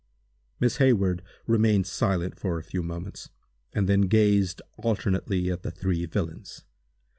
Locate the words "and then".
3.71-4.07